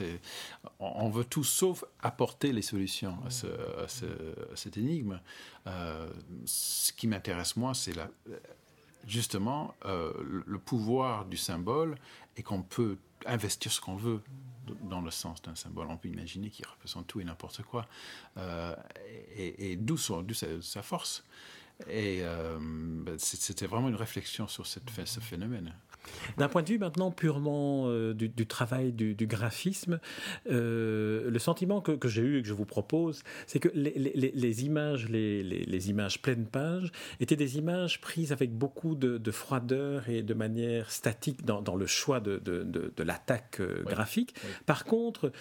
On, 0.80 1.10
veut 1.10 1.24
tout 1.24 1.44
sauf 1.44 1.84
apporter 2.02 2.52
les 2.52 2.62
solutions 2.62 3.18
à, 3.26 3.88
cette 4.56 4.78
énigme. 4.78 5.20
Euh, 5.68 6.10
ce 6.46 6.92
qui 6.94 7.08
m'intéresse, 7.08 7.56
moi, 7.56 7.74
c'est 7.74 7.94
justement 9.08 9.74
euh, 9.86 10.12
le 10.46 10.60
pouvoir 10.60 11.26
du 11.26 11.38
symbole 11.38 11.96
et 12.36 12.44
qu'on 12.44 12.62
peut 12.62 12.98
investir 13.26 13.72
ce 13.72 13.82
qu'on 13.82 13.96
veut 13.96 14.22
dans 14.84 15.02
le 15.02 15.12
sens 15.12 15.42
d'un 15.42 15.56
symbole. 15.56 15.88
On 15.90 15.98
peut 15.98 16.10
imaginer 16.10 16.50
qu'il 16.50 16.66
représente 16.68 17.08
tout 17.08 17.20
et 17.20 17.24
n'importe 17.24 17.64
quoi. 17.64 17.88
et, 19.36 19.76
d'où 19.78 19.98
sa, 19.98 20.82
force. 20.82 21.24
Et 21.90 22.22
ben, 22.22 23.18
c'était 23.18 23.68
vraiment 23.68 23.90
une 23.90 23.96
réflexion 23.96 24.48
sur 24.48 24.68
cette, 24.68 24.90
ce 25.06 25.20
phénomène. 25.20 25.74
D'un 26.38 26.48
point 26.48 26.64
de 26.64 26.70
vue 26.70 26.78
maintenant 26.78 27.12
purement 27.12 27.86
euh, 27.88 28.14
du, 28.14 28.46
travail 28.46 28.92
du, 28.92 29.28
graphisme, 29.28 30.00
euh, 30.50 31.30
le 31.30 31.40
sentiment 31.40 31.82
que, 31.82 32.08
j'ai 32.08 32.22
eu 32.22 32.40
et 32.40 32.42
que 32.42 32.48
je 32.48 32.54
vous 32.54 32.66
propose, 32.66 33.24
c'est 33.46 33.60
que 33.60 33.70
les, 33.74 34.66
images, 34.66 35.10
les, 35.10 35.90
images 35.90 36.22
pleines 36.22 36.46
pages, 36.46 36.92
étaient 37.20 37.36
des 37.36 37.58
images 37.58 38.02
prises 38.02 38.32
avec 38.32 38.52
beaucoup 38.52 38.96
de, 38.96 39.32
froideur 39.32 40.10
et 40.10 40.24
de 40.24 40.34
manière 40.34 40.92
statique 40.92 41.46
dans, 41.46 41.76
le 41.76 41.86
choix 41.86 42.20
de, 42.20 42.42
l'attaque 43.04 43.60
euh, 43.60 43.84
graphique. 43.84 44.36
Par 44.66 44.86
contre, 44.86 45.32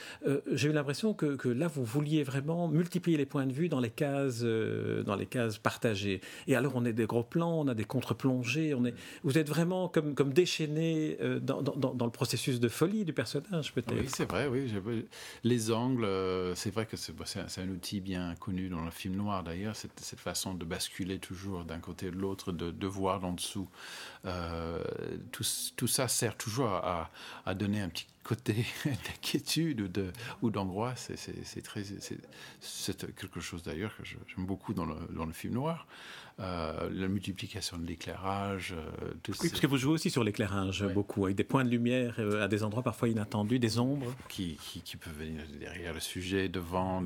j'ai 0.52 0.68
eu 0.68 0.72
l'impression 0.72 1.14
que, 1.14 1.48
là, 1.48 1.68
vous 1.68 1.84
vouliez 1.84 2.22
vraiment 2.22 2.68
multiplier 2.68 3.16
les 3.16 3.26
points 3.26 3.46
de 3.46 3.52
vue 3.52 3.68
dans 3.68 3.80
les 3.80 3.90
cases, 3.90 4.42
dans 4.42 5.16
les 5.16 5.26
cases 5.26 5.58
partagées. 5.58 6.20
Et 6.46 6.56
alors, 6.56 6.72
on 6.74 6.84
a 6.84 6.92
des 6.92 7.06
gros 7.06 7.22
plans, 7.22 7.60
on 7.60 7.68
a 7.68 7.74
des 7.74 7.84
contre-plongées, 7.84 8.74
on 8.74 8.84
est, 8.84 8.94
vous 9.22 9.38
êtes 9.38 9.48
vraiment 9.48 9.88
comme, 9.88 10.14
comme 10.14 10.32
euh, 10.60 11.40
dans, 11.40 12.04
le 12.04 12.10
processus 12.10 12.60
de 12.60 12.68
folie 12.68 13.04
du 13.04 13.12
personnage, 13.12 13.72
peut-être. 13.72 13.94
Oui, 13.94 14.08
c'est 14.08 14.30
vrai, 14.30 14.46
oui. 14.46 14.70
Les 15.44 15.70
angles, 15.70 16.04
euh, 16.04 16.54
c'est 16.54 16.70
vrai 16.70 16.86
que 16.86 16.96
c'est 16.96 17.12
un, 17.60 17.68
outil 17.68 18.00
bien 18.00 18.34
connu 18.36 18.68
dans 18.68 18.84
le 18.84 18.90
film 18.90 19.16
noir, 19.16 19.42
d'ailleurs, 19.42 19.76
cette, 19.76 19.92
façon 20.16 20.54
de 20.54 20.64
basculer 20.64 21.18
toujours 21.18 21.64
d'un 21.64 21.78
côté 21.78 22.10
de 22.10 22.16
l'autre, 22.16 22.52
de, 22.52 22.70
de, 22.70 22.86
voir 22.86 23.20
d'en 23.20 23.32
dessous. 23.32 23.68
Euh, 24.24 24.82
tout, 25.30 25.86
ça 25.86 26.08
sert 26.08 26.36
toujours 26.36 26.68
à, 26.68 27.10
donner 27.54 27.80
un 27.80 27.88
petit 27.88 28.06
côté 28.22 28.66
d'inquiétude 28.84 30.12
ou 30.42 30.50
d'angoisse. 30.50 31.10
C'est 31.16 31.62
très, 31.62 31.82
c'est 32.60 33.14
quelque 33.14 33.40
chose 33.40 33.62
d'ailleurs 33.62 33.96
que 33.96 34.04
j'aime 34.04 34.46
beaucoup 34.46 34.74
dans 34.74 34.86
le, 34.86 35.32
film 35.32 35.54
noir. 35.54 35.86
Euh, 36.38 36.90
la 36.92 37.08
multiplication 37.08 37.78
de 37.78 37.86
l'éclairage. 37.86 38.74
Euh, 38.76 39.14
oui, 39.26 39.48
parce 39.48 39.58
que 39.58 39.66
vous 39.66 39.78
jouez 39.78 39.94
aussi 39.94 40.10
sur 40.10 40.22
l'éclairage 40.22 40.84
beaucoup, 40.84 41.24
avec 41.24 41.34
des 41.34 41.44
points 41.44 41.64
de 41.64 41.70
lumière 41.70 42.16
euh, 42.18 42.44
à 42.44 42.48
des 42.48 42.62
endroits 42.62 42.82
parfois 42.82 43.08
inattendus, 43.08 43.58
des 43.58 43.78
ombres. 43.78 44.14
Qui, 44.28 44.58
qui, 44.84 44.98
peuvent 44.98 45.16
venir 45.18 45.40
derrière 45.58 45.94
le 45.94 46.00
sujet, 46.00 46.50
devant. 46.50 47.02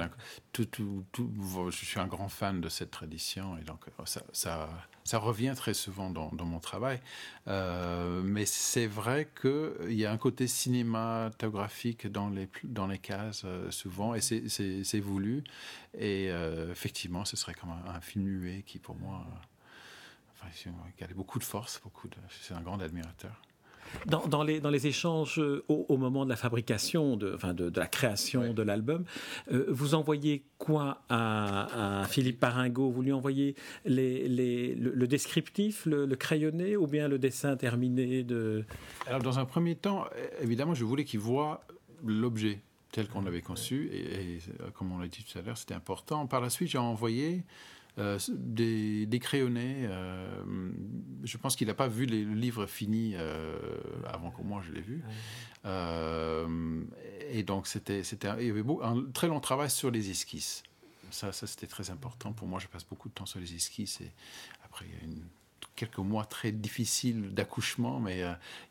Tout, 0.53 0.65
tout, 0.65 1.05
tout, 1.13 1.31
je 1.71 1.85
suis 1.85 2.01
un 2.01 2.09
grand 2.09 2.29
fan 2.29 2.61
de 2.61 2.69
cette 2.69 2.91
tradition 2.91 3.57
et 3.57 3.63
donc 3.63 3.85
ça, 4.05 4.23
ça 4.33 4.69
ça 5.11 5.19
revient 5.19 5.55
très 5.57 5.75
souvent 5.75 6.11
dans, 6.11 6.31
mon 6.45 6.61
travail. 6.61 7.01
Euh, 7.49 8.23
mais 8.23 8.47
c'est 8.47 8.87
vrai 8.87 9.29
qu'il 9.41 9.93
y 9.93 10.07
a 10.07 10.13
un 10.13 10.19
côté 10.19 10.47
cinématographique 10.47 12.07
dans 12.07 12.29
les, 12.29 12.49
dans 12.63 12.87
les 12.87 12.99
cases, 12.99 13.43
euh, 13.45 13.71
souvent, 13.73 14.15
et 14.15 14.21
c'est 14.21 15.01
voulu. 15.01 15.43
Et 15.99 16.29
euh, 16.31 16.71
effectivement, 16.71 17.25
ce 17.25 17.37
serait 17.37 17.55
comme 17.55 17.71
un, 17.71 18.01
film 18.01 18.25
muet 18.25 18.63
qui, 18.65 18.79
pour 18.79 18.95
moi, 18.97 19.20
enfin, 20.35 20.49
il 20.99 21.05
a 21.05 21.07
beaucoup 21.15 21.39
de 21.39 21.45
force. 21.45 21.81
Beaucoup 21.83 22.09
de, 22.09 22.17
c'est 22.29 22.55
un 22.55 22.61
grand 22.61 22.81
admirateur. 22.81 23.41
Dans, 24.07 24.43
les, 24.43 24.61
dans 24.61 24.71
les 24.71 24.87
échanges 24.87 25.41
euh, 25.41 25.65
au, 25.69 25.97
moment 25.97 26.25
de 26.25 26.31
la 26.31 26.37
fabrication, 26.37 27.17
de, 27.17 27.35
enfin 27.35 27.55
de, 27.55 27.73
la 27.79 27.87
création 27.87 28.55
de 28.55 28.63
l'album, 28.63 29.05
euh, 29.51 29.67
vous 29.69 29.95
envoyez 29.95 30.45
quoi 30.59 31.03
à, 31.09 32.05
Philippe 32.09 32.41
Paringo 32.41 32.91
Vous 32.91 33.03
lui 33.03 33.13
envoyez 33.13 33.57
les, 33.85 34.29
les, 34.29 34.75
le, 34.75 35.07
descriptif, 35.07 35.87
le, 35.87 36.07
crayonné 36.15 36.77
ou 36.77 36.87
bien 36.87 37.09
le 37.09 37.19
dessin 37.19 37.57
terminé 37.57 38.23
de... 38.23 38.65
Alors 39.07 39.23
dans 39.23 39.39
un 39.39 39.45
premier 39.45 39.75
temps, 39.75 40.05
évidemment, 40.41 40.75
je 40.75 40.85
voulais 40.85 41.05
qu'il 41.05 41.21
voit 41.21 41.65
l'objet 42.05 42.61
tel 42.93 43.09
qu'on 43.09 43.23
l'avait 43.23 43.43
conçu 43.43 43.89
et, 43.93 44.37
et, 44.37 44.39
comme 44.75 44.93
on 44.93 44.99
l'a 44.99 45.09
dit 45.09 45.25
tout 45.25 45.39
à 45.39 45.43
l'heure, 45.43 45.59
c'était 45.59 45.75
important. 45.75 46.27
Par 46.27 46.41
la 46.41 46.51
suite, 46.51 46.71
j'ai 46.71 46.79
envoyé 46.79 47.45
euh, 47.99 48.19
des, 48.29 49.07
des, 49.07 49.19
crayonnés. 49.19 49.87
Euh, 49.89 50.43
je 51.25 51.37
pense 51.37 51.57
qu'il 51.57 51.67
n'a 51.67 51.75
pas 51.75 51.89
vu 51.89 52.07
le 52.07 52.35
livre 52.35 52.67
fini 52.67 53.15
euh, 53.15 53.59
avant 54.07 54.31
que 54.31 54.43
moi 54.43 54.63
je 54.67 54.73
l'ai 54.73 54.81
vu. 54.81 55.03
et 57.33 57.43
donc, 57.43 57.67
c'était, 57.67 58.03
c'était, 58.05 58.29
il 58.41 58.47
y 58.47 58.51
avait 58.51 58.65
un 58.83 59.05
très 59.13 59.29
long 59.29 59.41
travail 59.41 59.71
sur 59.71 59.91
les 59.91 60.11
esquisses. 60.11 60.63
Ça, 61.11 61.33
ça 61.33 61.47
c'était 61.47 61.67
très 61.67 61.91
important. 61.91 62.33
Pour 62.33 62.47
moi, 62.47 62.61
je 62.61 62.69
passe 62.69 62.85
beaucoup 62.85 63.09
de 63.09 63.15
temps 63.15 63.27
sur 63.27 63.41
les 63.41 63.55
esquisses. 63.55 64.01
Et 64.01 64.11
après, 64.65 64.87
il 64.87 64.95
y 64.95 65.01
a 65.01 65.05
une, 65.05 65.25
quelques 65.75 65.99
mois 65.99 66.25
très 66.25 66.53
difficiles 66.53 67.35
d'accouchement, 67.35 67.99
mais 67.99 68.25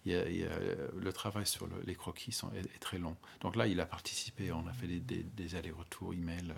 il 0.06 0.14
y 0.14 0.16
a, 0.16 0.50
le 0.98 1.14
travail 1.14 1.46
sur 1.46 1.68
les 1.86 1.96
croquis 1.96 2.32
sont, 2.32 2.50
est, 2.54 2.80
très 2.80 2.98
long. 2.98 3.18
Donc 3.42 3.58
là, 3.58 3.68
il 3.68 3.80
a 3.82 3.86
participé. 3.86 4.54
On 4.54 4.66
a 4.68 4.74
fait 4.74 4.88
des, 4.88 5.02
des, 5.02 5.24
des 5.24 5.56
allers-retours 5.56 6.14
email 6.14 6.54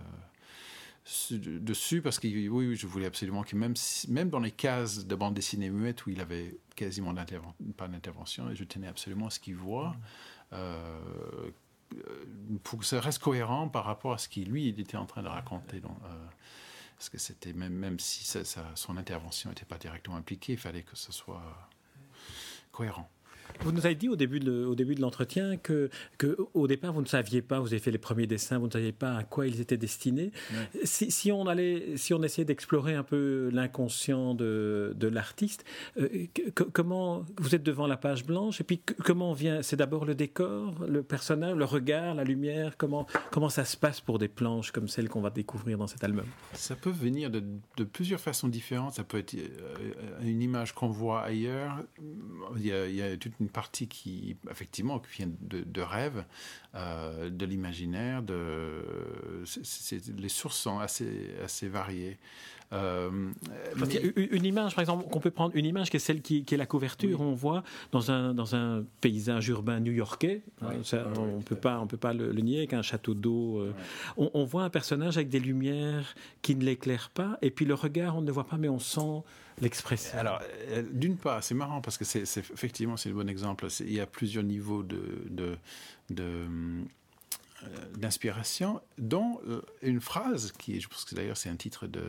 dessus 1.31 2.01
parce 2.01 2.19
que 2.19 2.27
oui, 2.27 2.75
je 2.75 2.87
voulais 2.87 3.07
absolument 3.07 3.43
que 3.43 3.55
même, 3.55 3.73
même 4.07 4.29
dans 4.29 4.39
les 4.39 4.51
cases 4.51 5.05
de 5.05 5.15
bande 5.15 5.33
dessinée 5.33 5.69
muette 5.69 6.05
où 6.05 6.11
il 6.11 6.21
avait 6.21 6.57
quasiment 6.75 7.13
pas 7.75 7.87
d'intervention, 7.87 8.49
et 8.49 8.55
je 8.55 8.63
tenais 8.63 8.87
absolument 8.87 9.27
à 9.27 9.29
ce 9.29 9.39
qu'il 9.39 9.55
voit. 9.55 9.89
Mm. 9.89 9.95
Euh, 10.53 11.51
pour 12.63 12.79
que 12.79 12.85
ça 12.85 12.99
reste 13.01 13.19
cohérent 13.19 13.67
par 13.67 13.83
rapport 13.83 14.13
à 14.13 14.17
ce 14.17 14.29
qu'il 14.29 14.49
lui 14.49 14.69
il 14.69 14.79
était 14.79 14.97
en 14.97 15.05
train 15.05 15.23
de 15.23 15.27
raconter. 15.27 15.79
Donc, 15.79 15.97
euh, 16.05 16.25
parce 16.97 17.09
que 17.09 17.17
c'était 17.17 17.53
même, 17.53 17.73
même 17.73 17.99
si 17.99 18.23
ça, 18.23 18.43
son 18.75 18.95
intervention 18.97 19.49
n'était 19.49 19.65
pas 19.65 19.77
directement 19.77 20.15
impliquée, 20.15 20.53
il 20.53 20.59
fallait 20.59 20.83
que 20.83 20.95
ce 20.95 21.11
soit 21.11 21.69
cohérent. 22.71 23.09
Vous 23.61 23.71
nous 23.71 23.85
avez 23.85 23.95
dit 23.95 24.09
au 24.09 24.15
début 24.15 24.39
de, 24.39 25.01
l'entretien 25.01 25.57
que, 25.57 25.89
que, 26.17 26.37
au 26.53 26.67
départ, 26.67 26.93
vous 26.93 27.01
ne 27.01 27.07
saviez 27.07 27.41
pas, 27.41 27.59
vous 27.59 27.67
avez 27.67 27.79
fait 27.79 27.91
les 27.91 27.97
premiers 27.97 28.27
dessins, 28.27 28.57
vous 28.57 28.67
ne 28.67 28.71
saviez 28.71 28.91
pas 28.91 29.17
à 29.17 29.23
quoi 29.23 29.47
ils 29.47 29.61
étaient 29.61 29.77
destinés. 29.77 30.31
Si, 30.83 31.11
si, 31.11 31.31
on 31.31 31.47
allait, 31.47 31.97
si 31.97 32.13
on 32.13 32.23
essayait 32.23 32.45
d'explorer 32.45 32.95
un 32.95 33.03
peu 33.03 33.49
l'inconscient 33.51 34.33
de, 34.33 34.93
de 34.95 35.07
l'artiste, 35.07 35.65
euh, 35.99 36.07
comment 36.73 37.25
vous 37.37 37.55
êtes 37.55 37.63
devant 37.63 37.87
la 37.87 37.97
page 37.97 38.25
blanche 38.25 38.61
et 38.61 38.63
puis 38.63 38.81
comment 39.03 39.33
vient 39.33 39.61
C'est 39.61 39.75
d'abord 39.75 40.05
le 40.05 40.15
décor, 40.15 40.85
le 40.87 41.03
personnage, 41.03 41.55
le 41.55 41.65
regard, 41.65 42.15
la 42.15 42.23
lumière. 42.23 42.75
Comment 42.77 43.07
comment 43.31 43.49
ça 43.49 43.65
se 43.65 43.77
passe 43.77 44.01
pour 44.01 44.19
des 44.19 44.27
planches 44.27 44.71
comme 44.71 44.87
celles 44.87 45.09
qu'on 45.09 45.21
va 45.21 45.29
découvrir 45.29 45.77
dans 45.77 45.87
cet 45.87 46.03
album? 46.03 46.25
Ça 46.53 46.75
peut 46.75 46.91
venir 46.91 47.29
de, 47.29 47.43
de, 47.77 47.83
plusieurs 47.83 48.19
façons 48.19 48.47
différentes. 48.47 48.93
Ça 48.93 49.03
peut 49.03 49.17
être 49.17 49.35
euh, 49.35 50.21
une 50.21 50.41
image 50.41 50.73
qu'on 50.73 50.89
voit 50.89 51.21
ailleurs. 51.21 51.83
Il 52.57 52.65
y 52.65 52.71
a, 52.71 52.87
il 52.87 52.95
y 52.95 53.01
a 53.01 53.17
toute 53.17 53.39
une 53.41 53.49
partie 53.49 53.87
qui, 53.87 54.37
effectivement, 54.49 54.99
qui 54.99 55.17
vient 55.17 55.31
de, 55.41 55.63
de 55.65 55.81
rêves, 55.81 56.23
euh, 56.75 57.29
de 57.29 57.45
l'imaginaire. 57.45 58.21
De, 58.23 58.83
les 60.17 60.29
sources 60.29 60.57
sont 60.57 60.79
assez, 60.79 61.31
assez 61.43 61.67
variées. 61.67 62.17
Euh, 62.73 63.31
une 64.15 64.45
image, 64.45 64.75
par 64.75 64.81
exemple, 64.81 65.09
qu'on 65.09 65.19
peut 65.19 65.31
prendre 65.31 65.53
une 65.55 65.65
image 65.65 65.89
qui 65.89 65.97
est 65.97 65.99
celle 65.99 66.21
qui, 66.21 66.45
est 66.49 66.57
la 66.57 66.65
couverture, 66.65 67.19
on 67.19 67.33
voit 67.33 67.63
dans 67.91 68.11
un, 68.11 68.33
dans 68.33 68.55
un 68.55 68.85
paysage 69.01 69.49
urbain 69.49 69.81
new-yorkais, 69.81 70.41
hein, 70.61 70.69
on 71.17 71.37
ne 71.37 71.41
peut 71.41 71.57
pas, 71.57 71.79
on 71.81 71.87
peut 71.87 71.97
pas 71.97 72.13
le, 72.13 72.31
nier, 72.31 72.59
avec 72.59 72.73
un 72.73 72.81
château 72.81 73.13
d'eau, 73.13 73.59
euh, 73.59 73.73
on, 74.15 74.31
on, 74.33 74.45
voit 74.45 74.63
un 74.63 74.69
personnage 74.69 75.17
avec 75.17 75.27
des 75.27 75.41
lumières 75.41 76.15
qui 76.41 76.55
ne 76.55 76.63
l'éclairent 76.63 77.09
pas, 77.09 77.37
et 77.41 77.51
puis 77.51 77.65
le 77.65 77.73
regard, 77.73 78.15
on 78.17 78.21
ne 78.21 78.27
le 78.27 78.31
voit 78.31 78.47
pas, 78.47 78.57
mais 78.57 78.69
on 78.69 78.79
sent 78.79 79.21
l'expression 79.61 80.17
Alors, 80.17 80.41
euh, 80.69 80.83
d'une 80.91 81.17
part, 81.17 81.43
c'est 81.43 81.53
marrant 81.53 81.81
parce 81.81 81.97
que 81.97 82.05
c'est 82.05 82.21
effectivement 82.21 82.97
c'est 82.97 83.09
le 83.09 83.15
bon 83.15 83.29
exemple. 83.29 83.67
Il 83.79 83.93
y 83.93 83.99
a 83.99 84.07
plusieurs 84.07 84.43
niveaux 84.43 84.83
de, 84.83 85.57
euh, 86.19 86.77
d'inspiration, 87.95 88.81
dont 88.97 89.39
euh, 89.47 89.61
une 89.81 90.01
phrase 90.01 90.51
qui, 90.51 90.79
je 90.81 90.87
pense 90.87 91.05
que 91.05 91.15
d'ailleurs 91.15 91.37
c'est 91.37 91.49
un 91.49 91.55
titre 91.55 91.87
de, 91.87 92.03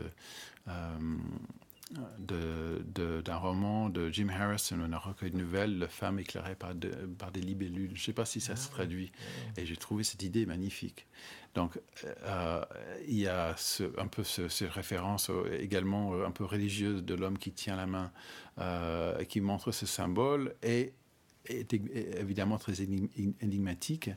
d'un 2.17 3.35
roman 3.35 3.89
de 3.89 4.09
Jim 4.09 4.29
Harrison, 4.29 4.79
un 4.79 4.97
recueil 4.97 5.31
de 5.31 5.37
nouvelles, 5.37 5.79
La 5.79 5.87
femme 5.87 6.19
éclairée 6.19 6.55
par, 6.55 6.73
par 7.17 7.31
des 7.31 7.41
libellules. 7.41 7.91
Je 7.93 8.01
ne 8.01 8.05
sais 8.05 8.13
pas 8.13 8.25
si 8.25 8.41
ça 8.41 8.55
se 8.55 8.67
ah 8.71 8.75
traduit. 8.75 9.11
Et 9.57 9.65
j'ai 9.65 9.77
trouvé 9.77 10.03
cette 10.03 10.23
idée 10.23 10.45
magnifique. 10.45 11.07
Donc, 11.55 11.79
euh, 12.25 12.65
il 13.07 13.19
y 13.19 13.27
a 13.27 13.55
un 13.97 14.07
peu 14.07 14.23
ce, 14.23 14.47
ces 14.47 14.67
références 14.67 15.29
également 15.59 16.13
euh, 16.13 16.25
un 16.25 16.31
peu 16.31 16.45
religieuses 16.45 17.03
de 17.03 17.13
l'homme 17.13 17.37
qui 17.37 17.51
tient 17.51 17.75
la 17.75 17.85
main, 17.85 18.11
euh, 18.57 19.23
qui 19.25 19.39
montre 19.39 19.71
ce 19.71 19.85
symbole, 19.85 20.55
et 20.63 20.93
est 21.45 21.73
évidemment 21.73 22.57
très 22.57 22.81
énigmatique. 22.81 24.09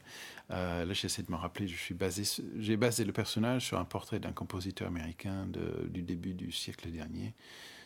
là, 0.49 0.93
j'essaie 0.93 1.23
de 1.23 1.31
me 1.31 1.37
rappeler, 1.37 1.69
je 1.69 1.95
basé, 1.95 2.23
j'ai 2.59 2.77
basé 2.77 3.05
le 3.05 3.13
personnage 3.13 3.67
sur 3.67 3.79
un 3.79 3.85
portrait 3.85 4.21
d'un 4.21 4.33
compositeur 4.33 4.89
américain 4.89 5.47
du 5.89 6.03
début 6.03 6.35
du 6.35 6.53
siècle 6.53 6.91
dernier. 6.91 7.35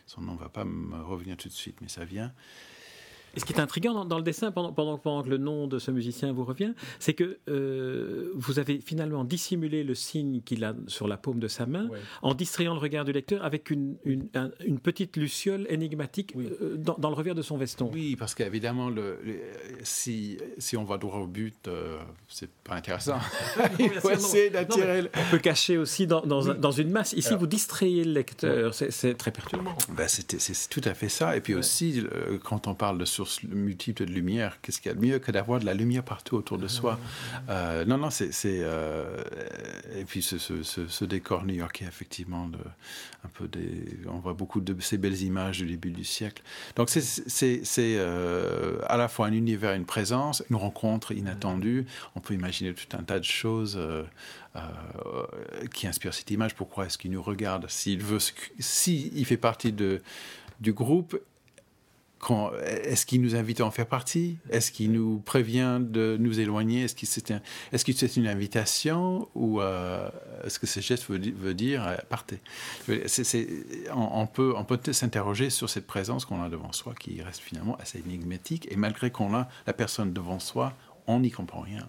Son 0.06 0.22
nom 0.22 0.34
ne 0.34 0.38
va 0.38 0.48
pas 0.48 0.64
me 0.64 1.02
revenir 1.02 1.36
tout 1.36 1.48
de 1.48 1.54
suite, 1.54 1.80
mais 1.80 1.88
ça 1.88 2.04
vient. 2.04 2.32
Et 3.34 3.40
ce 3.40 3.44
qui 3.44 3.52
est 3.52 3.60
intriguant 3.60 4.04
dans, 4.04 4.16
le 4.16 4.24
dessin, 4.24 4.50
pendant, 4.50 4.72
pendant, 4.72 4.98
pendant, 4.98 5.22
que 5.22 5.28
le 5.28 5.38
nom 5.38 5.66
de 5.66 5.78
ce 5.78 5.90
musicien 5.90 6.32
vous 6.32 6.44
revient, 6.44 6.72
c'est 6.98 7.14
que 7.14 7.38
euh, 7.48 8.32
vous 8.34 8.58
avez 8.58 8.80
finalement 8.80 9.24
dissimulé 9.24 9.84
le 9.84 9.94
signe 9.94 10.40
qu'il 10.42 10.64
a 10.64 10.74
sur 10.86 11.06
la 11.06 11.16
paume 11.16 11.38
de 11.38 11.48
sa 11.48 11.66
main 11.66 11.88
en 12.22 12.34
distrayant 12.34 12.74
le 12.74 12.80
regard 12.80 13.04
du 13.04 13.12
lecteur 13.12 13.44
avec 13.44 13.70
une, 13.70 13.96
une, 14.04 14.28
une 14.64 14.78
petite 14.78 15.16
luciole 15.16 15.66
énigmatique 15.68 16.34
euh, 16.36 16.76
dans, 16.76 17.10
le 17.10 17.14
revers 17.14 17.34
de 17.34 17.42
son 17.42 17.56
veston. 17.56 17.90
Oui, 17.92 18.16
parce 18.16 18.34
qu'évidemment, 18.34 18.88
le, 18.88 19.18
si, 19.82 20.38
si 20.58 20.76
on 20.76 20.84
va 20.84 20.98
droit 20.98 21.18
au 21.18 21.26
but, 21.26 21.68
euh, 21.68 21.98
c'est 22.28 22.50
pas 22.50 22.74
intéressant. 22.74 23.18
Il 23.78 23.90
faut 23.90 24.10
essayer 24.10 24.50
d'attirer. 24.50 25.10
On 25.14 25.30
peut 25.30 25.38
cacher 25.38 25.78
aussi 25.78 26.06
dans, 26.06 26.22
dans, 26.22 26.54
dans 26.54 26.72
une 26.72 26.90
masse. 26.90 27.12
Ici, 27.12 27.34
vous 27.38 27.46
distrayez 27.46 28.04
le 28.04 28.12
lecteur. 28.12 28.74
C'est 28.74 29.14
très 29.14 29.30
perturbant. 29.30 29.76
Ben, 29.90 30.08
c'est 30.08 30.68
tout 30.68 30.82
à 30.84 30.94
fait 30.94 31.08
ça. 31.08 31.36
Et 31.36 31.40
puis 31.40 31.54
aussi, 31.54 32.02
quand 32.44 32.66
on 32.66 32.74
parle 32.74 32.98
de 32.98 33.04
sources 33.20 33.42
multiples 33.42 34.06
de 34.06 34.12
lumière, 34.12 34.58
qu'est-ce 34.62 34.80
qu'il 34.80 34.90
y 34.90 34.92
a 34.92 34.96
de 34.96 35.04
mieux 35.04 35.18
que 35.18 35.30
d'avoir 35.30 35.60
de 35.60 35.66
la 35.66 35.74
lumière 35.74 36.02
partout 36.02 36.36
autour 36.36 36.58
de 36.58 36.68
soi? 36.68 36.98
Euh, 37.48 37.84
Non, 37.84 37.98
non, 37.98 38.10
c'est. 38.10 38.30
Euh, 38.44 39.22
et 39.96 40.04
puis 40.04 40.22
ce, 40.22 40.38
ce, 40.38 40.62
ce, 40.62 41.04
décor 41.04 41.44
new-yorkais, 41.44 41.84
effectivement, 41.84 42.46
de, 42.48 42.58
un 43.24 43.28
peu 43.28 43.46
des, 43.48 43.98
on 44.08 44.18
voit 44.18 44.34
beaucoup 44.34 44.60
de 44.60 44.78
ces 44.80 44.96
belles 44.96 45.20
images 45.22 45.58
du 45.58 45.66
début 45.66 45.90
du 45.90 46.04
siècle. 46.04 46.42
Donc 46.76 46.88
c'est 46.88 47.96
euh, 47.98 48.78
à 48.86 48.96
la 48.96 49.08
fois 49.08 49.26
un 49.26 49.32
univers, 49.32 49.74
une 49.74 49.84
présence, 49.84 50.42
une 50.48 50.56
rencontre 50.56 51.12
inattendue. 51.12 51.86
On 52.14 52.20
peut 52.20 52.34
imaginer 52.34 52.72
tout 52.72 52.96
un 52.96 53.02
tas 53.02 53.18
de 53.18 53.24
choses. 53.24 53.76
Euh, 53.76 54.04
euh, 54.56 55.66
qui 55.72 55.86
inspirent 55.86 56.12
cette 56.12 56.32
image. 56.32 56.56
Pourquoi 56.56 56.86
est-ce 56.86 56.98
qu'il 56.98 57.12
nous 57.12 57.22
regarde? 57.22 57.70
S'il 57.70 58.02
veut, 58.02 58.18
s'il 58.58 59.24
fait 59.24 59.36
partie 59.36 59.70
de, 59.70 60.02
du 60.60 60.72
groupe, 60.72 61.16
est-ce 62.64 63.06
qu'il 63.06 63.22
nous 63.22 63.34
invite 63.34 63.60
à 63.60 63.64
en 63.64 63.70
faire 63.70 63.86
partie? 63.86 64.38
Est-ce 64.50 64.70
qu'il 64.70 64.92
nous 64.92 65.20
prévient 65.20 65.78
de 65.80 66.16
nous 66.20 66.38
éloigner? 66.38 66.84
Est-ce 66.84 66.94
que 66.94 67.06
c'est 67.06 67.30
un, 67.30 67.40
est 67.72 67.76
-ce 67.76 67.96
c'est 67.96 68.16
une 68.16 68.26
invitation? 68.26 69.28
Ou 69.34 69.60
euh, 69.60 70.08
est-ce 70.44 70.58
que 70.58 70.66
ce 70.66 70.80
geste 70.80 71.08
veut, 71.08 71.54
dire 71.54 71.86
euh, 71.86 71.96
partez? 72.08 72.40
On, 73.94 74.26
peut, 74.26 74.52
on 74.56 74.64
peut 74.64 74.92
s'interroger 74.92 75.50
sur 75.50 75.68
cette 75.68 75.86
présence 75.86 76.24
qu'on 76.24 76.42
a 76.42 76.48
devant 76.48 76.72
soi 76.72 76.94
qui 76.98 77.22
reste 77.22 77.40
finalement 77.40 77.76
assez 77.76 77.98
énigmatique. 77.98 78.68
Et 78.70 78.76
malgré 78.76 79.10
qu'on 79.10 79.34
a 79.34 79.48
la 79.66 79.72
personne 79.72 80.12
devant 80.12 80.38
soi, 80.38 80.74
on 81.16 81.20
n'y 81.20 81.30
comprend 81.30 81.60
rien. 81.60 81.88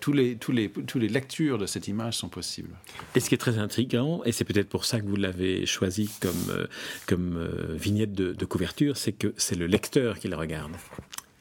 tous, 0.00 0.12
les, 0.12 0.36
tous, 0.36 0.52
les, 0.52 0.70
tous 0.70 0.98
les 0.98 1.08
lectures 1.08 1.58
de 1.58 1.66
cette 1.66 1.88
image 1.88 2.14
sont 2.14 2.28
possibles. 2.28 2.74
Et 3.14 3.20
ce 3.20 3.28
qui 3.28 3.34
est 3.34 3.38
très 3.38 3.58
intriguant, 3.58 4.22
et 4.24 4.32
c'est 4.32 4.44
peut-être 4.44 4.68
pour 4.68 4.84
ça 4.84 5.00
que 5.00 5.06
vous 5.06 5.16
l'avez 5.16 5.66
choisi 5.66 6.10
comme, 6.20 6.50
euh, 6.50 6.66
comme 7.06 7.36
euh, 7.36 7.74
vignette 7.74 8.12
de, 8.12 8.44
couverture, 8.44 8.96
c'est 8.96 9.12
que 9.12 9.34
c'est 9.36 9.56
le 9.56 9.66
lecteur 9.66 10.18
qui 10.18 10.28
le 10.28 10.36
regarde. 10.36 10.72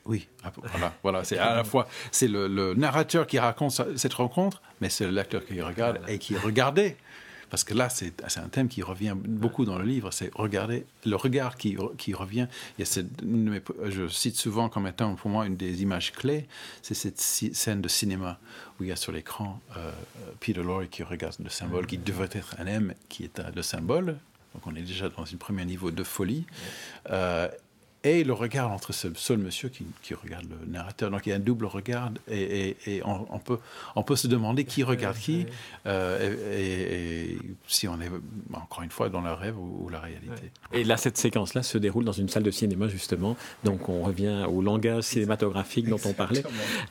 Oui, 0.05 0.27
ah, 0.43 0.51
voilà, 0.55 0.93
voilà 1.03 1.23
c'est 1.25 1.37
à 1.37 1.55
la 1.55 1.63
fois 1.65 1.87
c'est 2.11 2.29
le, 2.29 2.47
le, 2.47 2.73
narrateur 2.73 3.27
qui 3.27 3.39
raconte 3.39 3.81
cette 3.97 4.13
rencontre, 4.13 4.61
mais 4.79 4.89
c'est 4.89 5.05
le 5.05 5.11
lecteur 5.11 5.45
qui 5.45 5.61
regarde 5.61 5.99
et 6.07 6.17
qui 6.17 6.37
regardait 6.37 6.95
parce 7.49 7.63
que 7.63 7.73
là, 7.73 7.89
c'est 7.89 8.13
un 8.37 8.49
thème 8.49 8.67
qui 8.67 8.81
revient 8.81 9.13
beaucoup 9.15 9.65
dans 9.65 9.77
le 9.77 9.85
livre, 9.85 10.11
c'est 10.11 10.31
regarder 10.33 10.85
le 11.05 11.15
regard 11.15 11.55
qui, 11.55 11.75
revient. 11.77 12.47
Il 12.77 12.81
y 12.81 12.83
a 12.83 12.85
cette, 12.85 13.23
je 13.85 14.07
cite 14.07 14.35
souvent 14.35 14.69
comme 14.69 14.87
étant 14.87 15.15
pour 15.15 15.29
moi 15.29 15.45
une 15.45 15.55
des 15.55 15.81
images 15.81 16.11
clés, 16.11 16.47
c'est 16.81 16.93
cette 16.93 17.19
scène 17.19 17.81
de 17.81 17.87
cinéma 17.87 18.39
où 18.79 18.83
il 18.83 18.89
y 18.89 18.91
a 18.91 18.95
sur 18.95 19.11
l'écran 19.11 19.59
euh, 19.77 19.91
Peter 20.39 20.61
Lorre 20.61 20.89
qui 20.89 21.03
regarde 21.03 21.35
le 21.43 21.49
symbole 21.49 21.87
qui 21.87 21.97
devrait 21.97 22.29
être 22.31 22.55
un 22.59 22.67
M, 22.67 22.93
qui 23.09 23.23
est 23.23 23.41
le 23.55 23.61
symbole. 23.61 24.17
Donc 24.53 24.65
on 24.65 24.75
est 24.75 24.81
déjà 24.81 25.09
dans 25.09 25.23
un 25.23 25.37
premier 25.37 25.65
niveau 25.65 25.91
de 25.91 26.03
folie. 26.03 26.45
Euh, 27.09 27.47
et 28.07 28.23
le 28.23 28.33
regard 28.33 28.71
entre 28.71 28.93
ce 28.93 29.09
seul 29.15 29.37
monsieur 29.37 29.69
qui, 29.69 30.13
regarde 30.13 30.45
le 30.49 30.71
narrateur. 30.71 31.11
Donc 31.11 31.25
il 31.25 31.29
y 31.29 31.33
a 31.33 31.35
un 31.35 31.39
double 31.39 31.65
regard 31.65 32.11
et, 32.31 32.75
on, 33.03 33.39
peut, 33.39 33.59
on 33.95 34.03
peut 34.03 34.15
se 34.15 34.27
demander 34.27 34.63
qui 34.63 34.83
regarde 34.83 35.17
qui 35.17 35.45
euh, 35.85 36.35
et, 36.57 37.37
si 37.67 37.87
on 37.87 37.99
est 38.01 38.09
encore 38.53 38.83
une 38.83 38.89
fois 38.89 39.09
dans 39.09 39.21
le 39.21 39.31
rêve 39.31 39.57
ou, 39.57 39.89
la 39.89 39.99
réalité. 39.99 40.51
Et 40.73 40.83
là, 40.83 40.97
cette 40.97 41.17
séquence-là 41.17 41.63
se 41.63 41.77
déroule 41.77 42.05
dans 42.05 42.11
une 42.11 42.29
salle 42.29 42.43
de 42.43 42.51
cinéma 42.51 42.87
justement. 42.87 43.35
Donc 43.63 43.89
on 43.89 44.03
revient 44.03 44.45
au 44.49 44.61
langage 44.61 45.03
cinématographique 45.03 45.89
dont 45.89 45.99
on 46.05 46.13
parlait. 46.13 46.43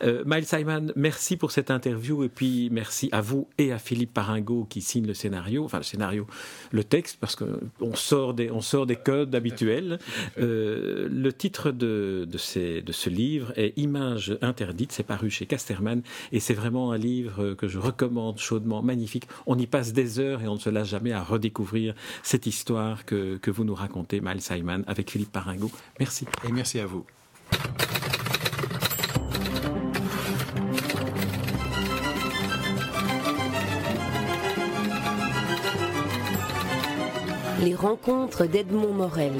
Euh, 0.02 0.22
Miles 0.26 0.46
Simon, 0.46 0.88
merci 0.96 1.36
pour 1.36 1.50
cette 1.50 1.70
interview 1.70 2.24
et 2.24 2.28
puis 2.28 2.68
merci 2.70 3.08
à 3.12 3.20
vous 3.20 3.48
et 3.58 3.72
à 3.72 3.78
Philippe 3.78 4.12
Paringo 4.12 4.66
qui 4.68 4.80
signe 4.80 5.06
le 5.06 5.14
scénario, 5.14 5.64
enfin 5.64 5.78
le 5.78 5.84
scénario, 5.84 6.26
le 6.72 6.84
texte 6.84 7.18
parce 7.20 7.36
qu'on 7.36 7.94
sort 7.94 8.34
des, 8.34 8.50
on 8.50 8.60
sort 8.60 8.86
des 8.86 8.96
codes 8.96 9.34
habituels. 9.34 9.98
Euh, 10.38 11.05
le 11.10 11.32
titre 11.32 11.70
de, 11.70 12.28
ce 12.36 13.10
livre 13.10 13.52
est 13.56 13.72
Images 13.76 14.38
interdites, 14.42 14.92
c'est 14.92 15.02
paru 15.02 15.30
chez 15.30 15.46
Casterman 15.46 16.02
et 16.32 16.40
c'est 16.40 16.54
vraiment 16.54 16.92
un 16.92 16.98
livre 16.98 17.54
que 17.54 17.68
je 17.68 17.78
recommande 17.78 18.38
chaudement, 18.38 18.82
magnifique. 18.82 19.26
On 19.46 19.58
y 19.58 19.66
passe 19.66 19.92
des 19.92 20.18
heures 20.18 20.42
et 20.42 20.48
on 20.48 20.54
ne 20.54 20.60
se 20.60 20.70
lasse 20.70 20.88
jamais 20.88 21.12
à 21.12 21.22
redécouvrir 21.22 21.94
cette 22.22 22.46
histoire 22.46 23.04
que, 23.04 23.36
que 23.36 23.50
vous 23.50 23.64
nous 23.64 23.74
racontez, 23.74 24.20
Miles 24.20 24.40
Simon, 24.40 24.82
avec 24.86 25.10
Philippe 25.10 25.32
Paringo. 25.32 25.70
Merci. 25.98 26.26
Et 26.48 26.52
merci 26.52 26.80
à 26.80 26.86
vous. 26.86 27.04
Les 37.62 37.74
rencontres 37.74 38.46
d'Edmond 38.46 38.92
Morel. 38.92 39.32